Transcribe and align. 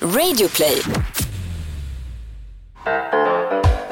Radioplay. 0.00 0.82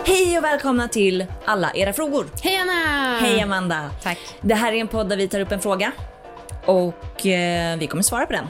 Hej 0.07 0.39
och 0.39 0.45
välkomna 0.45 0.89
till 0.89 1.27
alla 1.45 1.73
era 1.75 1.93
frågor. 1.93 2.27
Hej 2.43 2.57
Anna! 2.57 3.19
Hej 3.21 3.41
Amanda. 3.41 3.91
Tack. 4.03 4.19
Det 4.41 4.55
här 4.55 4.73
är 4.73 4.77
en 4.77 4.89
podd 4.89 5.09
där 5.09 5.17
vi 5.17 5.29
tar 5.29 5.41
upp 5.41 5.53
en 5.53 5.61
fråga 5.61 5.93
och 6.67 7.27
eh, 7.27 7.79
vi 7.79 7.87
kommer 7.87 8.03
svara 8.03 8.27
på 8.27 8.33
den. 8.33 8.47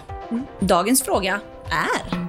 Dagens 0.61 1.03
fråga 1.03 1.41
är... 1.71 2.25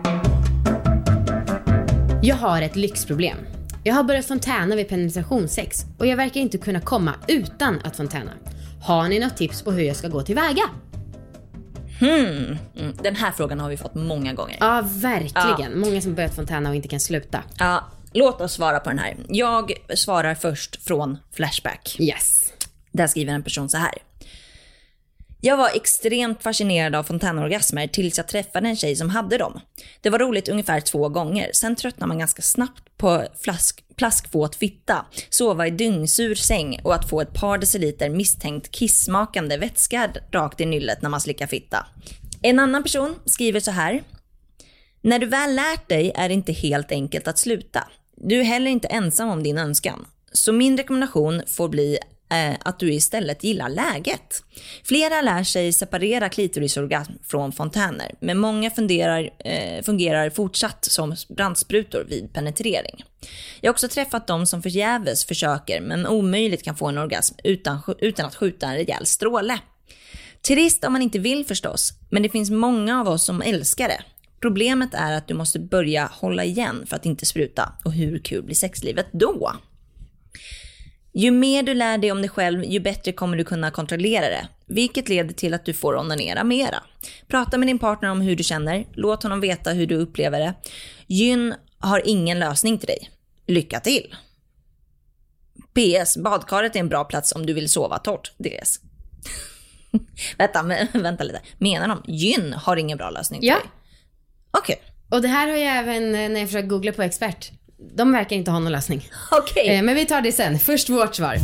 Jag 2.21 2.35
har 2.35 2.61
ett 2.61 2.75
lyxproblem. 2.75 3.37
Jag 3.83 3.95
har 3.95 4.03
börjat 4.03 4.25
fontäna 4.25 4.75
vid 4.75 4.89
penetrationssex 4.89 5.85
och 5.99 6.07
jag 6.07 6.17
verkar 6.17 6.41
inte 6.41 6.57
kunna 6.57 6.81
komma 6.81 7.13
utan 7.27 7.79
att 7.83 7.97
fontäna. 7.97 8.31
Har 8.83 9.07
ni 9.07 9.19
något 9.19 9.37
tips 9.37 9.61
på 9.61 9.71
hur 9.71 9.83
jag 9.83 9.95
ska 9.95 10.07
gå 10.07 10.21
tillväga? 10.21 10.63
Mm, 12.01 12.57
den 13.03 13.15
här 13.15 13.31
frågan 13.31 13.59
har 13.59 13.69
vi 13.69 13.77
fått 13.77 13.95
många 13.95 14.33
gånger. 14.33 14.57
Ja, 14.59 14.83
verkligen. 14.85 15.79
Många 15.79 16.01
som 16.01 16.15
börjat 16.15 16.35
fontäna 16.35 16.69
och 16.69 16.75
inte 16.75 16.87
kan 16.87 16.99
sluta. 16.99 17.43
Ja, 17.59 17.83
låt 18.13 18.41
oss 18.41 18.53
svara 18.53 18.79
på 18.79 18.89
den 18.89 18.99
här. 18.99 19.15
Jag 19.27 19.71
svarar 19.95 20.35
först 20.35 20.83
från 20.83 21.17
Flashback. 21.33 21.95
Yes. 21.99 22.53
Där 22.91 23.07
skriver 23.07 23.33
en 23.33 23.43
person 23.43 23.69
så 23.69 23.77
här. 23.77 23.93
Jag 25.45 25.57
var 25.57 25.69
extremt 25.75 26.43
fascinerad 26.43 26.95
av 26.95 27.03
fontänorgasmer 27.03 27.87
tills 27.87 28.17
jag 28.17 28.27
träffade 28.27 28.69
en 28.69 28.75
tjej 28.75 28.95
som 28.95 29.09
hade 29.09 29.37
dem. 29.37 29.59
Det 30.01 30.09
var 30.09 30.19
roligt 30.19 30.49
ungefär 30.49 30.79
två 30.79 31.09
gånger, 31.09 31.49
sen 31.53 31.75
tröttnar 31.75 32.07
man 32.07 32.19
ganska 32.19 32.41
snabbt 32.41 32.97
på 32.97 33.23
flask, 33.39 33.83
plaskvåt 33.95 34.55
fitta, 34.55 35.05
sova 35.29 35.67
i 35.67 35.71
dyngsur 35.71 36.35
säng 36.35 36.79
och 36.83 36.95
att 36.95 37.09
få 37.09 37.21
ett 37.21 37.33
par 37.33 37.57
deciliter 37.57 38.09
misstänkt 38.09 38.71
kissmakande 38.71 39.57
vätska 39.57 40.09
rakt 40.31 40.61
i 40.61 40.65
nyllet 40.65 41.01
när 41.01 41.09
man 41.09 41.21
slickar 41.21 41.47
fitta. 41.47 41.87
En 42.41 42.59
annan 42.59 42.83
person 42.83 43.15
skriver 43.25 43.59
så 43.59 43.71
här. 43.71 44.03
När 45.01 45.19
du 45.19 45.25
väl 45.25 45.55
lärt 45.55 45.89
dig 45.89 46.11
är 46.15 46.27
det 46.27 46.33
inte 46.33 46.53
helt 46.53 46.91
enkelt 46.91 47.27
att 47.27 47.37
sluta. 47.37 47.87
Du 48.17 48.39
är 48.39 48.43
heller 48.43 48.71
inte 48.71 48.87
ensam 48.87 49.29
om 49.29 49.43
din 49.43 49.57
önskan. 49.57 50.05
Så 50.31 50.51
min 50.51 50.77
rekommendation 50.77 51.41
får 51.47 51.69
bli 51.69 51.97
Eh, 52.29 52.55
att 52.59 52.79
du 52.79 52.93
istället 52.93 53.43
gillar 53.43 53.69
läget. 53.69 54.43
Flera 54.83 55.21
lär 55.21 55.43
sig 55.43 55.73
separera 55.73 56.29
klitorisorgasm 56.29 57.11
från 57.23 57.51
fontäner, 57.51 58.11
men 58.19 58.37
många 58.37 58.71
funderar, 58.71 59.29
eh, 59.39 59.83
fungerar 59.83 60.29
fortsatt 60.29 60.85
som 60.85 61.15
brandsprutor 61.29 62.05
vid 62.09 62.33
penetrering. 62.33 63.03
Jag 63.61 63.69
har 63.69 63.73
också 63.73 63.87
träffat 63.87 64.27
de 64.27 64.47
som 64.47 64.61
förgäves 64.61 65.25
försöker, 65.25 65.81
men 65.81 66.07
omöjligt 66.07 66.63
kan 66.63 66.75
få 66.75 66.87
en 66.87 66.97
orgasm 66.97 67.35
utan, 67.43 67.79
utan 67.99 68.25
att 68.25 68.35
skjuta 68.35 68.67
en 68.67 68.75
rejäl 68.75 69.05
stråle. 69.05 69.59
Trist 70.47 70.83
om 70.83 70.93
man 70.93 71.01
inte 71.01 71.19
vill 71.19 71.45
förstås, 71.45 71.93
men 72.09 72.23
det 72.23 72.29
finns 72.29 72.49
många 72.51 73.01
av 73.01 73.07
oss 73.07 73.25
som 73.25 73.41
älskar 73.41 73.87
det. 73.87 74.01
Problemet 74.41 74.93
är 74.93 75.13
att 75.13 75.27
du 75.27 75.33
måste 75.33 75.59
börja 75.59 76.09
hålla 76.13 76.43
igen 76.43 76.85
för 76.87 76.95
att 76.95 77.05
inte 77.05 77.25
spruta. 77.25 77.73
Och 77.85 77.93
hur 77.93 78.19
kul 78.19 78.43
blir 78.43 78.55
sexlivet 78.55 79.07
då? 79.11 79.51
Ju 81.17 81.31
mer 81.31 81.63
du 81.63 81.73
lär 81.73 81.97
dig 81.97 82.11
om 82.11 82.21
dig 82.21 82.29
själv, 82.29 82.63
ju 82.63 82.79
bättre 82.79 83.11
kommer 83.11 83.37
du 83.37 83.43
kunna 83.43 83.71
kontrollera 83.71 84.25
det. 84.29 84.47
Vilket 84.65 85.09
leder 85.09 85.33
till 85.33 85.53
att 85.53 85.65
du 85.65 85.73
får 85.73 85.97
onanera 85.97 86.43
mera. 86.43 86.83
Prata 87.27 87.57
med 87.57 87.67
din 87.67 87.79
partner 87.79 88.11
om 88.11 88.21
hur 88.21 88.35
du 88.35 88.43
känner, 88.43 88.85
låt 88.93 89.23
honom 89.23 89.41
veta 89.41 89.71
hur 89.71 89.87
du 89.87 89.95
upplever 89.95 90.39
det. 90.39 90.53
Gyn 91.07 91.53
har 91.79 92.01
ingen 92.05 92.39
lösning 92.39 92.77
till 92.77 92.87
dig. 92.87 93.09
Lycka 93.47 93.79
till! 93.79 94.15
PS. 95.73 96.17
Badkaret 96.17 96.75
är 96.75 96.79
en 96.79 96.89
bra 96.89 97.03
plats 97.03 97.35
om 97.35 97.45
du 97.45 97.53
vill 97.53 97.69
sova 97.69 97.97
torrt. 97.99 98.31
DS. 98.37 98.79
vänta, 100.37 100.63
men, 100.63 100.87
vänta 101.03 101.23
lite. 101.23 101.41
Menar 101.57 101.87
de 101.87 102.03
gyn 102.13 102.53
har 102.53 102.77
ingen 102.77 102.97
bra 102.97 103.09
lösning 103.09 103.39
till 103.39 103.49
Ja. 103.49 103.55
dig? 103.55 103.65
Okej. 104.51 104.81
Och 105.11 105.21
det 105.21 105.27
här 105.27 105.47
har 105.47 105.57
jag 105.57 105.77
även 105.77 106.03
eh, 106.15 106.29
när 106.29 106.39
jag 106.39 106.49
försöker 106.49 106.67
googla 106.67 106.91
på 106.91 107.01
expert. 107.01 107.51
De 107.97 108.11
verkar 108.11 108.35
inte 108.35 108.51
ha 108.51 108.59
någon 108.59 108.71
lösning. 108.71 109.09
Okej. 109.31 109.67
Eh, 109.75 109.83
men 109.83 109.95
vi 109.95 110.05
tar 110.05 110.21
det 110.21 110.31
sen. 110.31 110.59
Först 110.59 110.89
vårt 110.89 111.15
svar. 111.15 111.37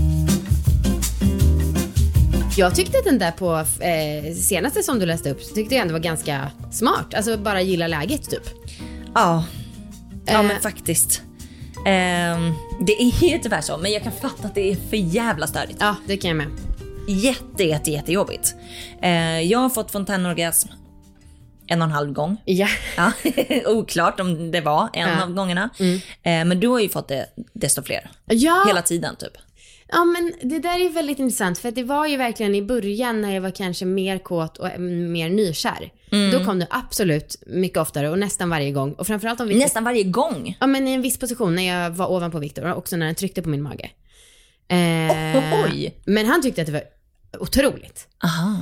Jag 2.57 2.75
tyckte 2.75 2.97
att 2.97 3.03
den 3.05 3.19
där 3.19 3.31
på 3.31 3.55
eh, 3.83 4.33
senaste 4.35 4.83
som 4.83 4.99
du 4.99 5.05
läste 5.05 5.31
upp, 5.31 5.53
tyckte 5.55 5.75
jag 5.75 5.81
ändå 5.81 5.93
var 5.93 5.99
ganska 5.99 6.51
smart. 6.71 7.13
Alltså 7.13 7.37
bara 7.37 7.61
gilla 7.61 7.87
läget 7.87 8.29
typ. 8.29 8.43
Ja, 9.15 9.45
ja 10.25 10.33
Eh. 10.33 10.43
men 10.43 10.61
faktiskt. 10.61 11.21
Ehm, 11.85 12.53
det 12.85 13.01
är 13.01 13.23
ju 13.31 13.37
tyvärr 13.37 13.61
så, 13.61 13.77
men 13.77 13.91
jag 13.91 14.03
kan 14.03 14.11
fatta 14.11 14.47
att 14.47 14.55
det 14.55 14.71
är 14.71 14.75
för 14.89 14.97
jävla 14.97 15.47
störigt. 15.47 15.77
Ja, 15.79 15.95
det 16.07 16.17
kan 16.17 16.27
jag 16.29 16.37
med. 16.37 16.47
Jätte, 17.07 17.63
jätte, 17.63 17.91
jättejobbigt. 17.91 18.55
Eh, 19.01 19.39
jag 19.41 19.59
har 19.59 19.69
fått 19.69 19.91
fontänorgasm 19.91 20.69
en 21.71 21.81
och 21.81 21.85
en 21.85 21.91
halv 21.91 22.11
gång. 22.13 22.37
Ja. 22.45 22.67
Ja, 22.97 23.11
oklart 23.65 24.19
om 24.19 24.51
det 24.51 24.61
var 24.61 24.89
en 24.93 25.01
Ja. 25.01 25.07
Mm. 25.07 25.21
av 25.23 25.33
gångerna. 25.33 25.69
Eh, 25.79 26.45
men 26.45 26.59
du 26.59 26.67
har 26.67 26.79
ju 26.79 26.89
fått 26.89 27.07
det 27.07 27.25
desto 27.53 27.83
fler. 27.83 28.09
Ja, 28.25 28.63
Hela 28.67 28.81
tiden 28.81 29.15
typ. 29.15 29.33
ja, 29.87 30.05
men 30.05 30.33
det 30.49 30.59
där 30.59 30.85
är 30.85 30.89
väldigt 30.89 31.19
intressant 31.19 31.59
för 31.59 31.71
det 31.71 31.83
var 31.83 32.07
ju 32.07 32.17
verkligen 32.17 32.55
i 32.55 32.61
början 32.61 33.21
när 33.21 33.33
jag 33.33 33.41
var 33.41 33.51
kanske 33.51 33.85
mer 33.85 34.17
kåt 34.17 34.57
och 34.57 34.67
eh, 34.69 34.79
mer 34.79 35.29
nykär. 35.29 35.91
Då 36.31 36.45
kom 36.45 36.59
det 36.59 36.67
absolut 36.69 37.35
mycket 37.47 37.77
oftare 37.77 38.09
och 38.09 38.19
nästan 38.19 38.49
varje 38.49 38.71
gång. 38.71 38.93
Och 38.93 39.07
framförallt 39.07 39.39
om 39.39 39.47
vi 39.47 39.55
Nästan 39.59 39.83
varje 39.83 40.03
gång. 40.03 40.57
Ja 40.59 40.67
men 40.67 40.87
i 40.87 40.93
en 40.93 41.01
viss 41.01 41.19
position 41.19 41.55
när 41.55 41.63
jag 41.67 41.89
var 41.91 42.11
ovanpå 42.11 42.39
Viktor 42.39 42.71
och 42.71 42.77
också 42.77 42.95
när 42.95 43.05
han 43.05 43.15
tryckte 43.15 43.41
på 43.41 43.49
min 43.49 43.61
mage. 43.61 43.89
Eh, 44.67 45.63
Oj. 45.65 45.95
Men 46.05 46.25
han 46.25 46.41
tyckte 46.41 46.61
att 46.61 46.67
det 46.67 46.73
var 46.73 46.83
otroligt. 47.39 48.07
Aha. 48.23 48.57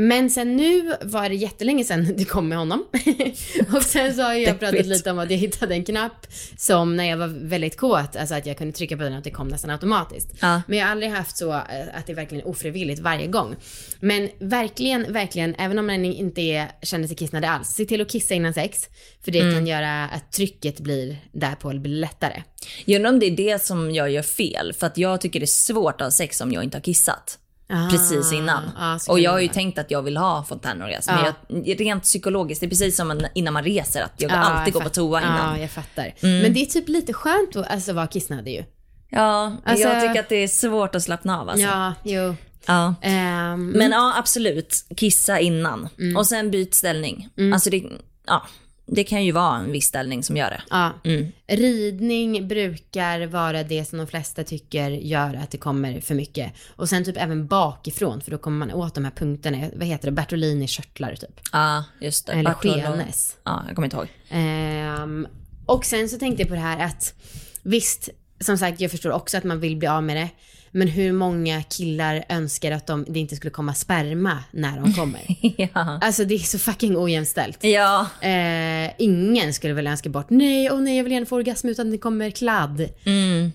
Men 0.00 0.30
sen 0.30 0.56
nu 0.56 0.94
var 1.02 1.28
det 1.28 1.34
jättelänge 1.34 1.84
sedan 1.84 2.08
det 2.16 2.24
kom 2.24 2.48
med 2.48 2.58
honom. 2.58 2.84
och 3.76 3.82
sen 3.82 4.14
så 4.14 4.22
har 4.22 4.34
jag 4.34 4.60
pratat 4.60 4.86
lite 4.86 5.10
om 5.10 5.18
att 5.18 5.30
jag 5.30 5.38
hittade 5.38 5.74
en 5.74 5.84
knapp 5.84 6.26
som 6.56 6.96
när 6.96 7.04
jag 7.04 7.16
var 7.16 7.26
väldigt 7.26 7.76
kåt, 7.76 8.16
alltså 8.16 8.34
att 8.34 8.46
jag 8.46 8.58
kunde 8.58 8.72
trycka 8.72 8.96
på 8.96 9.02
den 9.02 9.12
och 9.12 9.18
att 9.18 9.24
det 9.24 9.30
kom 9.30 9.48
nästan 9.48 9.70
automatiskt. 9.70 10.28
Ja. 10.40 10.62
Men 10.66 10.78
jag 10.78 10.86
har 10.86 10.92
aldrig 10.92 11.10
haft 11.10 11.36
så 11.36 11.52
eh, 11.52 11.60
att 11.94 12.06
det 12.06 12.12
är 12.12 12.16
verkligen 12.16 12.44
ofrivilligt 12.44 13.00
varje 13.00 13.26
gång. 13.26 13.56
Men 14.00 14.28
verkligen, 14.38 15.12
verkligen, 15.12 15.54
även 15.54 15.78
om 15.78 15.86
man 15.86 16.04
inte 16.04 16.40
är, 16.40 16.70
känner 16.82 17.06
sig 17.06 17.16
kissnödig 17.16 17.48
alls, 17.48 17.68
se 17.68 17.84
till 17.84 18.00
att 18.00 18.10
kissa 18.10 18.34
innan 18.34 18.54
sex. 18.54 18.88
För 19.24 19.30
det 19.30 19.40
kan 19.40 19.66
göra 19.66 20.04
att 20.04 20.32
trycket 20.32 20.80
blir 20.80 21.16
därpå 21.32 21.68
blir 21.68 21.92
lättare. 21.92 22.42
Jag 22.84 22.96
undrar 22.96 23.10
om 23.10 23.18
det 23.18 23.26
är 23.26 23.36
det 23.36 23.62
som 23.62 23.94
jag 23.94 24.10
gör 24.10 24.22
fel. 24.22 24.72
För 24.72 24.86
att 24.86 24.98
jag 24.98 25.20
tycker 25.20 25.40
det 25.40 25.44
är 25.44 25.46
svårt 25.46 26.00
att 26.00 26.06
ha 26.06 26.10
sex 26.10 26.40
om 26.40 26.52
jag 26.52 26.64
inte 26.64 26.76
har 26.76 26.82
kissat. 26.82 27.38
Ah, 27.70 27.90
precis 27.90 28.32
innan. 28.32 28.70
ja, 28.78 28.98
så 28.98 29.12
och 29.12 29.20
jag 29.20 29.30
har 29.30 29.38
ju 29.40 29.48
tänkt 29.48 29.78
att 29.78 29.90
jag 29.90 30.02
vill 30.02 30.16
ha 30.16 30.44
fontänorgasm. 30.44 31.10
Ja. 31.10 31.32
Men 31.48 31.64
jag, 31.64 31.80
rent 31.80 32.02
psykologiskt, 32.02 32.60
det 32.60 32.66
är 32.66 32.68
precis 32.68 32.96
som 32.96 33.20
innan 33.34 33.54
man 33.54 33.64
reser. 33.64 34.02
Att 34.02 34.12
jag 34.16 34.30
Ja, 34.30 34.36
alltid 34.36 34.72
går 34.74 34.82
jag 34.82 34.84
på 34.84 34.88
fatt- 34.88 34.94
toa 34.94 35.20
innan. 35.22 35.54
Ja, 35.56 35.60
jag 35.62 35.70
fattar. 35.70 36.14
Men 36.20 36.52
det 36.54 36.60
är 36.60 36.66
typ 36.66 36.88
lite 36.88 37.12
skönt 37.12 37.56
att 37.56 37.70
alltså, 37.70 37.92
vara 37.92 38.06
kissnödig 38.06 38.52
ju. 38.54 38.64
Ja, 39.10 39.52
Alltså- 39.64 39.88
jag 39.88 40.00
tycker 40.02 40.20
att 40.20 40.28
det 40.28 40.36
är 40.36 40.48
svårt 40.48 40.94
att 40.94 41.02
slappna 41.02 41.40
av 41.40 41.48
alltså. 41.48 41.66
Ja, 41.66 41.94
jo. 42.04 42.34
Ja. 42.66 42.94
Ehm, 43.02 43.68
Men 43.70 43.90
ja, 43.90 44.14
absolut. 44.18 44.84
Kissa 44.96 45.38
innan. 45.38 45.88
Mm. 45.98 46.16
Och 46.16 46.26
sen 46.26 46.50
byt 46.50 46.74
ställning. 46.74 47.28
Alltså 47.54 47.70
det, 47.70 47.82
ja, 48.26 48.42
det 48.90 49.04
kan 49.04 49.24
ju 49.24 49.32
vara 49.32 49.58
en 49.58 49.72
viss 49.72 49.86
ställning 49.86 50.22
som 50.22 50.36
gör 50.36 50.50
det. 50.50 50.62
Ja. 50.70 50.92
Mm. 51.04 51.32
Ridning 51.46 52.48
brukar 52.48 53.26
vara 53.26 53.62
det 53.62 53.84
som 53.84 53.98
de 53.98 54.06
flesta 54.06 54.44
tycker 54.44 54.90
gör 54.90 55.34
att 55.34 55.50
det 55.50 55.58
kommer 55.58 56.00
för 56.00 56.14
mycket. 56.14 56.52
Och 56.76 56.88
sen 56.88 57.04
typ 57.04 57.16
även 57.16 57.46
bakifrån 57.46 58.20
för 58.20 58.30
då 58.30 58.38
kommer 58.38 58.66
man 58.66 58.72
åt 58.72 58.94
de 58.94 59.04
här 59.04 59.10
punkterna. 59.10 59.70
Vad 59.76 59.86
heter 59.86 60.06
det? 60.06 60.12
Bertolini 60.12 60.66
körtlar 60.66 61.14
typ. 61.14 61.40
Ja, 61.52 61.84
just 62.00 62.26
det. 62.26 62.32
Eller 62.32 62.52
skenes. 62.52 63.36
Ja, 63.44 63.62
jag 63.66 63.74
kommer 63.74 63.86
inte 63.86 63.96
ihåg. 63.96 64.08
Ehm, 64.28 65.26
och 65.66 65.84
sen 65.84 66.08
så 66.08 66.18
tänkte 66.18 66.42
jag 66.42 66.48
på 66.48 66.54
det 66.54 66.60
här 66.60 66.84
att 66.84 67.14
visst, 67.62 68.08
som 68.40 68.58
sagt 68.58 68.80
jag 68.80 68.90
förstår 68.90 69.10
också 69.10 69.38
att 69.38 69.44
man 69.44 69.60
vill 69.60 69.76
bli 69.76 69.88
av 69.88 70.02
med 70.02 70.16
det. 70.16 70.28
Men 70.72 70.88
hur 70.88 71.12
många 71.12 71.62
killar 71.62 72.24
önskar 72.28 72.72
att 72.72 72.86
de, 72.86 73.04
det 73.08 73.18
inte 73.20 73.36
skulle 73.36 73.50
komma 73.50 73.74
sperma 73.74 74.44
när 74.50 74.80
de 74.80 74.92
kommer? 74.92 75.20
ja. 75.74 75.98
alltså 76.02 76.24
det 76.24 76.34
är 76.34 76.38
så 76.38 76.58
fucking 76.58 76.96
ojämställt. 76.98 77.64
Ja, 77.64 78.06
Eh, 78.20 78.90
ingen 78.98 79.54
skulle 79.54 79.74
väl 79.74 79.86
önska 79.86 80.08
bort, 80.08 80.30
nej, 80.30 80.70
åh 80.70 80.80
nej, 80.80 80.96
jag 80.96 81.04
vill 81.04 81.12
gärna 81.12 81.26
få 81.26 81.36
orgasm 81.36 81.68
utan 81.68 81.90
det 81.90 81.98
kommer 81.98 82.30
kladd. 82.30 82.88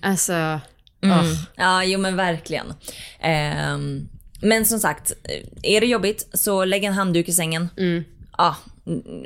Alltså, 0.02 0.60
åh. 1.02 1.32
ja, 1.56 1.84
jo 1.84 1.98
men 1.98 2.16
verkligen. 2.16 2.74
Ehm, 3.20 4.08
men 4.40 4.66
som 4.66 4.78
sagt, 4.78 5.12
är 5.62 5.80
det 5.80 5.86
jobbigt 5.86 6.28
så 6.32 6.64
lägg 6.64 6.84
en 6.84 6.92
handduk 6.92 7.28
i 7.28 7.32
sängen. 7.32 7.68
Mm, 7.78 8.04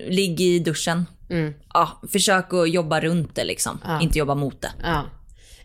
ligg 0.09 0.41
i 0.41 0.59
duschen. 0.59 1.07
Ja, 1.75 2.01
försök 2.13 2.53
att 2.53 2.71
jobba 2.71 3.01
runt 3.01 3.35
det 3.35 3.45
liksom. 3.45 3.79
Inte 4.03 4.19
jobba 4.19 4.35
mot 4.35 4.61
det. 4.61 4.71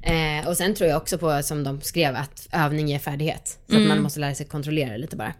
Eh, 0.03 0.47
och 0.47 0.57
sen 0.57 0.75
tror 0.75 0.89
jag 0.89 0.97
också 1.01 1.17
på, 1.17 1.43
som 1.43 1.63
de 1.63 1.81
skrev, 1.81 2.15
att 2.15 2.47
övning 2.51 2.87
ger 2.87 2.99
färdighet. 2.99 3.59
Så 3.69 3.75
att 3.75 3.87
man 3.87 4.01
måste 4.01 4.19
lära 4.19 4.35
sig 4.35 4.45
kontrollera 4.45 4.91
det 4.91 4.97
lite 4.97 5.15
bara. 5.15 5.33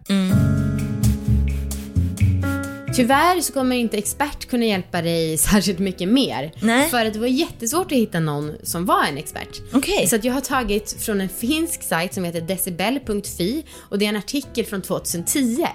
Tyvärr 2.96 3.40
så 3.40 3.52
kommer 3.52 3.76
inte 3.76 3.98
expert 3.98 4.48
kunna 4.48 4.64
hjälpa 4.64 5.02
dig 5.02 5.38
särskilt 5.38 5.78
mycket 5.78 6.08
mer. 6.08 6.52
Nej. 6.60 6.88
För 6.88 7.06
att 7.06 7.12
det 7.12 7.18
var 7.18 7.26
jättesvårt 7.26 7.86
att 7.92 7.98
hitta 7.98 8.20
någon 8.20 8.52
som 8.62 8.86
var 8.86 9.04
en 9.04 9.18
expert. 9.18 9.62
Okej. 9.72 10.06
Så 10.06 10.16
att 10.16 10.24
jag 10.24 10.32
har 10.34 10.40
tagit 10.40 10.96
från 11.02 11.20
en 11.20 11.28
finsk 11.28 11.82
sajt 11.82 12.14
som 12.14 12.24
heter 12.24 12.40
decibel.fi 12.40 13.64
och 13.78 13.98
det 13.98 14.04
är 14.04 14.08
en 14.08 14.16
artikel 14.16 14.64
från 14.64 14.82
2010. 14.82 15.66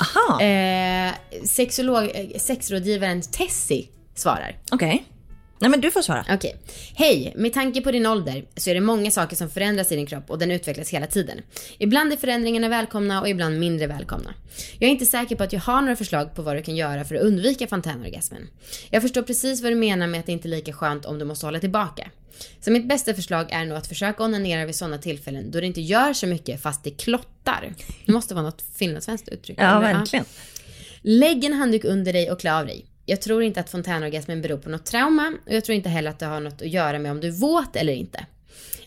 Aha, 0.00 0.42
Eh, 0.42 1.12
sexolog, 1.44 2.10
eh, 2.14 2.38
sexrådgivaren 2.38 3.22
Tessie 3.22 3.86
svarar. 4.14 4.56
okej. 4.72 5.04
Nej 5.60 5.70
men 5.70 5.80
du 5.80 5.90
får 5.90 6.02
svara. 6.02 6.24
Okej. 6.30 6.56
Hej! 6.94 7.32
Med 7.36 7.52
tanke 7.52 7.80
på 7.80 7.90
din 7.90 8.06
ålder 8.06 8.44
så 8.56 8.70
är 8.70 8.74
det 8.74 8.80
många 8.80 9.10
saker 9.10 9.36
som 9.36 9.50
förändras 9.50 9.92
i 9.92 9.96
din 9.96 10.06
kropp 10.06 10.30
och 10.30 10.38
den 10.38 10.50
utvecklas 10.50 10.90
hela 10.90 11.06
tiden. 11.06 11.40
Ibland 11.78 12.12
är 12.12 12.16
förändringarna 12.16 12.68
välkomna 12.68 13.20
och 13.20 13.28
ibland 13.28 13.58
mindre 13.58 13.86
välkomna. 13.86 14.34
Jag 14.78 14.88
är 14.88 14.92
inte 14.92 15.06
säker 15.06 15.36
på 15.36 15.42
att 15.42 15.52
jag 15.52 15.60
har 15.60 15.80
några 15.80 15.96
förslag 15.96 16.34
på 16.34 16.42
vad 16.42 16.56
du 16.56 16.62
kan 16.62 16.76
göra 16.76 17.04
för 17.04 17.14
att 17.14 17.22
undvika 17.22 17.66
fontänorgasmen. 17.66 18.48
Jag 18.90 19.02
förstår 19.02 19.22
precis 19.22 19.62
vad 19.62 19.72
du 19.72 19.76
menar 19.76 20.06
med 20.06 20.20
att 20.20 20.26
det 20.26 20.32
inte 20.32 20.48
är 20.48 20.50
lika 20.50 20.72
skönt 20.72 21.04
om 21.04 21.18
du 21.18 21.24
måste 21.24 21.46
hålla 21.46 21.60
tillbaka. 21.60 22.10
Så 22.60 22.70
mitt 22.70 22.88
bästa 22.88 23.14
förslag 23.14 23.46
är 23.50 23.64
nog 23.64 23.78
att 23.78 23.86
försöka 23.86 24.24
onanera 24.24 24.66
vid 24.66 24.74
sådana 24.74 24.98
tillfällen 24.98 25.50
då 25.50 25.60
det 25.60 25.66
inte 25.66 25.80
gör 25.80 26.12
så 26.12 26.26
mycket 26.26 26.62
fast 26.62 26.84
det 26.84 26.90
klottar. 26.90 27.74
Det 28.06 28.12
måste 28.12 28.34
vara 28.34 28.44
något 28.44 28.64
finlandssvenskt 28.74 29.28
uttryck. 29.28 29.58
Ja, 29.60 29.80
verkligen. 29.80 30.24
Lägg 31.02 31.44
en 31.44 31.52
handduk 31.52 31.84
under 31.84 32.12
dig 32.12 32.30
och 32.30 32.40
klä 32.40 32.54
av 32.54 32.66
dig. 32.66 32.86
Jag 33.10 33.20
tror 33.20 33.42
inte 33.42 33.60
att 33.60 33.70
fontänorgasmen 33.70 34.42
beror 34.42 34.58
på 34.58 34.68
något 34.68 34.86
trauma 34.86 35.32
och 35.46 35.52
jag 35.52 35.64
tror 35.64 35.76
inte 35.76 35.88
heller 35.88 36.10
att 36.10 36.18
det 36.18 36.26
har 36.26 36.40
något 36.40 36.62
att 36.62 36.68
göra 36.68 36.98
med 36.98 37.12
om 37.12 37.20
du 37.20 37.28
är 37.28 37.32
våt 37.32 37.76
eller 37.76 37.92
inte. 37.92 38.26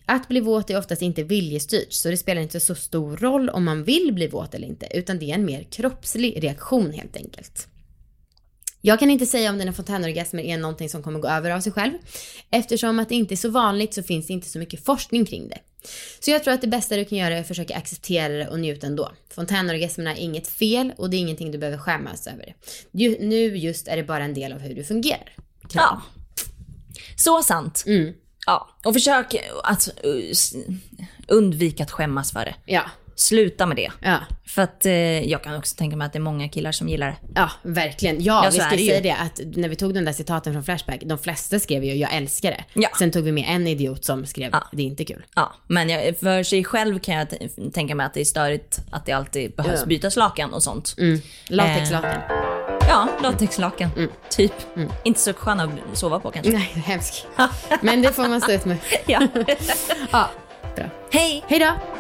Att 0.05 0.27
bli 0.27 0.39
våt 0.39 0.69
är 0.69 0.77
oftast 0.77 1.01
inte 1.01 1.23
viljestyrt 1.23 1.93
så 1.93 2.09
det 2.09 2.17
spelar 2.17 2.41
inte 2.41 2.59
så 2.59 2.75
stor 2.75 3.17
roll 3.17 3.49
om 3.49 3.63
man 3.63 3.83
vill 3.83 4.13
bli 4.13 4.27
våt 4.27 4.53
eller 4.53 4.67
inte 4.67 4.87
utan 4.91 5.19
det 5.19 5.31
är 5.31 5.35
en 5.35 5.45
mer 5.45 5.63
kroppslig 5.63 6.43
reaktion 6.43 6.91
helt 6.91 7.17
enkelt. 7.17 7.67
Jag 8.81 8.99
kan 8.99 9.09
inte 9.09 9.25
säga 9.25 9.49
om 9.49 9.57
dina 9.57 9.73
fontänorgasmer 9.73 10.43
är 10.43 10.57
någonting 10.57 10.89
som 10.89 11.03
kommer 11.03 11.19
gå 11.19 11.27
över 11.27 11.51
av 11.51 11.59
sig 11.59 11.71
själv. 11.71 11.93
Eftersom 12.51 12.99
att 12.99 13.09
det 13.09 13.15
inte 13.15 13.33
är 13.33 13.37
så 13.37 13.49
vanligt 13.49 13.93
så 13.93 14.03
finns 14.03 14.27
det 14.27 14.33
inte 14.33 14.49
så 14.49 14.59
mycket 14.59 14.85
forskning 14.85 15.25
kring 15.25 15.47
det. 15.47 15.59
Så 16.19 16.31
jag 16.31 16.43
tror 16.43 16.53
att 16.53 16.61
det 16.61 16.67
bästa 16.67 16.95
du 16.95 17.05
kan 17.05 17.17
göra 17.17 17.37
är 17.37 17.41
att 17.41 17.47
försöka 17.47 17.75
acceptera 17.75 18.33
det 18.33 18.47
och 18.47 18.59
njuta 18.59 18.87
ändå. 18.87 19.11
Fontänorgasmerna 19.35 20.11
är 20.15 20.19
inget 20.21 20.47
fel 20.47 20.93
och 20.97 21.09
det 21.09 21.17
är 21.17 21.19
ingenting 21.19 21.51
du 21.51 21.57
behöver 21.57 21.77
skämmas 21.77 22.27
över. 22.27 22.55
Ju, 22.91 23.17
nu 23.19 23.57
just 23.57 23.87
är 23.87 23.95
det 23.97 24.03
bara 24.03 24.23
en 24.23 24.33
del 24.33 24.53
av 24.53 24.59
hur 24.59 24.75
du 24.75 24.83
fungerar. 24.83 25.29
Ja. 25.73 26.01
Så 27.17 27.43
sant. 27.43 27.83
Mm. 27.87 28.13
Ja, 28.45 28.69
och 28.85 28.93
försök 28.93 29.35
att 29.63 29.89
s- 30.31 30.53
undvika 31.27 31.83
att 31.83 31.91
skämmas 31.91 32.31
för 32.31 32.45
det. 32.45 32.55
Ja. 32.65 32.83
Sluta 33.15 33.65
med 33.65 33.77
det. 33.77 33.91
Ja. 34.01 34.17
För 34.45 34.61
att 34.61 34.85
eh, 34.85 34.93
jag 35.29 35.43
kan 35.43 35.55
också 35.55 35.75
tänka 35.75 35.95
mig 35.97 36.05
att 36.05 36.13
det 36.13 36.17
är 36.17 36.21
många 36.21 36.49
killar 36.49 36.71
som 36.71 36.89
gillar 36.89 37.07
det. 37.07 37.15
Ja, 37.35 37.49
verkligen. 37.61 38.23
Ja, 38.23 38.41
Ja, 38.45 38.49
vi 38.51 38.59
ska 38.59 38.69
säga 38.69 39.01
det 39.01 39.11
att 39.11 39.39
när 39.55 39.69
vi 39.69 39.75
tog 39.75 39.93
de 39.93 40.05
där 40.05 40.13
citaten 40.13 40.53
från 40.53 40.63
Flashback, 40.63 40.99
de 41.05 41.17
flesta 41.17 41.59
skrev 41.59 41.83
ju 41.83 41.93
“jag 41.93 42.13
älskar 42.13 42.51
det”. 42.51 42.63
Ja. 42.73 42.89
Sen 42.99 43.11
tog 43.11 43.23
vi 43.23 43.31
med 43.31 43.45
en 43.47 43.67
idiot 43.67 44.05
som 44.05 44.25
skrev 44.25 44.49
Ja. 44.51 44.63
“det 44.71 44.81
är 44.83 44.85
inte 44.87 45.05
kul”. 45.05 45.25
Ja, 45.35 45.53
men 45.67 45.89
jag, 45.89 46.17
för 46.19 46.43
sig 46.43 46.63
själv 46.63 46.99
kan 46.99 47.15
jag 47.15 47.27
tänka 47.73 47.95
mig 47.95 48.05
att 48.05 48.13
det 48.13 48.21
är 48.21 48.25
störigt 48.25 48.79
att 48.91 49.05
det 49.05 49.11
alltid 49.11 49.55
behövs 49.55 49.79
Ja. 49.79 49.85
bytas 49.85 50.15
lakan 50.15 50.53
och 50.53 50.63
sånt. 50.63 50.95
Mm. 50.97 51.21
Latexlakan. 51.47 52.21
Ja, 52.89 53.07
latexlakan. 53.23 53.89
Mm. 53.97 54.09
Typ. 54.29 54.53
Inte 55.03 55.19
så 55.19 55.33
sköna 55.33 55.63
att 55.63 55.97
sova 55.97 56.19
på 56.19 56.31
kanske. 56.31 56.51
Nej, 56.51 56.71
hemskt. 56.85 57.27
Men 57.81 58.01
det 58.01 58.13
får 58.13 58.27
man 58.27 58.41
stå 58.41 58.51
ut 58.51 58.65
med. 58.65 58.77
ja. 59.05 59.27
Ja, 60.11 60.29
bra. 60.75 60.85
Hej! 61.11 61.43
Hej 61.47 61.59
då! 61.59 61.92